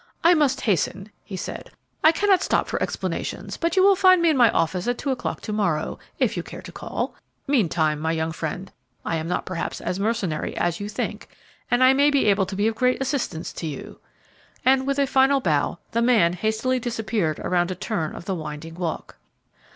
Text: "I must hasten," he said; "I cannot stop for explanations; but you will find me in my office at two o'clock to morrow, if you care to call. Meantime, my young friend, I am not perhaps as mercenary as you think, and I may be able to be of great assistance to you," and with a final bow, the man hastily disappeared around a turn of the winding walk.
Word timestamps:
"I 0.23 0.33
must 0.33 0.61
hasten," 0.61 1.11
he 1.23 1.37
said; 1.37 1.69
"I 2.03 2.11
cannot 2.11 2.41
stop 2.41 2.67
for 2.67 2.81
explanations; 2.81 3.55
but 3.55 3.75
you 3.75 3.83
will 3.83 3.95
find 3.95 4.19
me 4.19 4.31
in 4.31 4.35
my 4.35 4.49
office 4.49 4.87
at 4.87 4.97
two 4.97 5.11
o'clock 5.11 5.41
to 5.41 5.53
morrow, 5.53 5.99
if 6.17 6.35
you 6.35 6.41
care 6.41 6.63
to 6.63 6.71
call. 6.71 7.13
Meantime, 7.45 7.99
my 7.99 8.11
young 8.11 8.31
friend, 8.31 8.71
I 9.05 9.17
am 9.17 9.27
not 9.27 9.45
perhaps 9.45 9.79
as 9.79 9.99
mercenary 9.99 10.57
as 10.57 10.79
you 10.79 10.89
think, 10.89 11.27
and 11.69 11.83
I 11.83 11.93
may 11.93 12.09
be 12.09 12.25
able 12.25 12.47
to 12.47 12.55
be 12.55 12.67
of 12.67 12.73
great 12.73 12.99
assistance 12.99 13.53
to 13.53 13.67
you," 13.67 13.99
and 14.65 14.87
with 14.87 14.97
a 14.97 15.05
final 15.05 15.39
bow, 15.39 15.77
the 15.91 16.01
man 16.01 16.33
hastily 16.33 16.79
disappeared 16.79 17.37
around 17.37 17.69
a 17.69 17.75
turn 17.75 18.15
of 18.15 18.25
the 18.25 18.33
winding 18.33 18.73
walk. 18.73 19.17